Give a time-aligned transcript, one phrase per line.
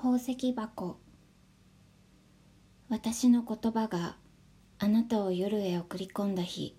[0.00, 0.96] 宝石箱。
[2.88, 4.16] 私の言葉が
[4.78, 6.76] あなたを夜へ送り込んだ日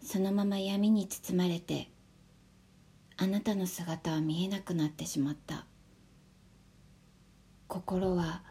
[0.00, 1.90] そのまま闇に包まれて
[3.18, 5.66] あなたの姿は見えなくなってしまった。
[7.66, 8.42] 心は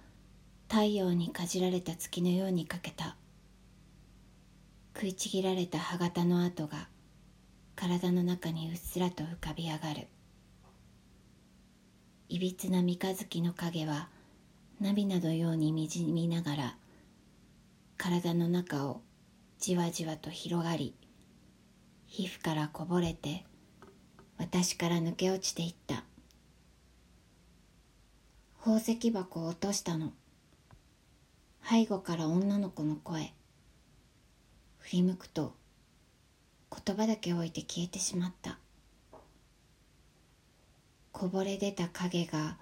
[0.70, 3.18] 太陽にかじられた月のようにかけた。
[4.95, 6.88] 食いちぎられた歯型の跡が
[7.75, 10.07] 体の中にうっすらと浮かび上がる。
[12.29, 14.09] いびつな三日月の影は
[14.81, 16.75] 涙のようににじみながら
[17.97, 19.01] 体の中を
[19.59, 20.93] じわじわと広がり
[22.05, 23.45] 皮膚からこぼれて
[24.37, 26.04] 私から抜け落ちていった。
[28.59, 30.13] 宝石箱を落としたの。
[31.63, 33.33] 背後から女の子の声
[34.80, 35.53] 振り向くと
[36.85, 38.59] 言葉だけ置いて消えてしまった。
[41.19, 42.57] こぼれ出た影が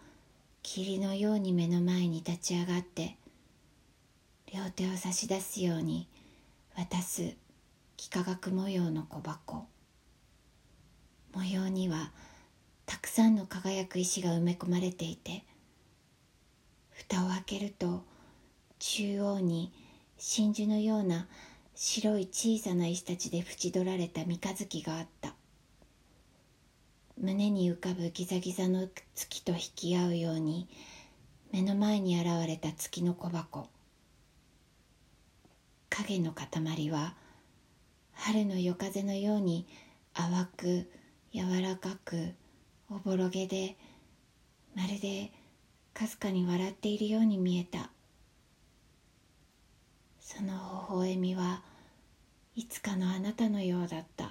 [0.64, 3.18] 霧のように目の前に立ち上がって
[4.54, 6.08] 両手を差し出すように
[6.78, 7.36] 渡す幾
[8.14, 9.66] 何学模様の小箱。
[11.34, 12.12] 模様には
[12.86, 15.44] たくさんの輝く石が埋め込まれていて
[16.92, 18.06] 蓋を開けると
[18.80, 19.74] 中央に
[20.18, 21.28] 真珠のような
[21.76, 25.35] 白い小さな石たちで縁取られた三日月があった。
[27.26, 30.68] 胸に浮かぶギザギザの月と引き合うように
[31.52, 33.68] 目の前に現れた月の小箱。
[35.90, 37.16] 影の塊は
[38.14, 39.66] 春の夜風のように
[40.14, 40.88] 淡く
[41.34, 42.36] 柔らかく
[42.92, 43.76] おぼろげで
[44.76, 45.32] まるで
[45.96, 47.90] かすかに笑っているように見えた。
[50.20, 51.64] その微笑みは
[52.56, 54.25] いつかのあなたのようだった。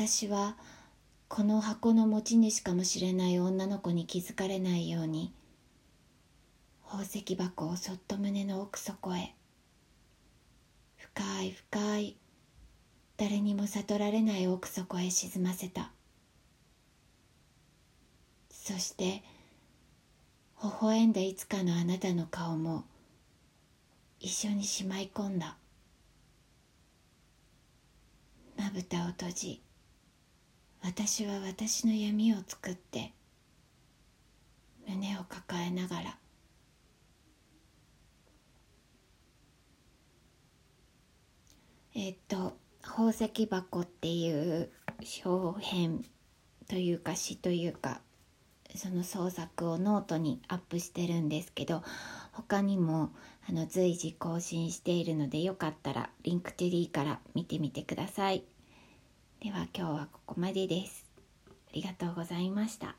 [0.00, 0.54] 私は
[1.26, 5.32] この箱の持ち主かもしれない女の子に気づかれないように
[6.86, 9.34] 宝石箱をそっと胸の奥底へ。
[10.98, 12.16] 深い深い
[13.16, 15.90] 誰にも悟られない奥底へ沈ませた。
[18.52, 19.24] そして
[20.62, 22.84] 微笑んだいつかのあなたの顔も
[24.20, 25.56] 一緒にしまい込んだ。
[28.56, 29.62] まぶたを閉じ
[30.82, 33.12] 私は私の闇を作って
[34.88, 36.18] 胸を抱えながら
[41.94, 44.70] えっと「宝石箱」っていう
[45.02, 46.04] 小編
[46.68, 48.00] というか詩というか
[48.76, 51.82] その創作をノートにアップしてるんですけど
[52.32, 53.10] 他にも
[53.48, 58.44] あの随時更新しているのでよかったらリンクツリーから見てみてください。
[59.40, 61.06] では今日はここまでです。
[61.46, 62.96] ありがとうございました。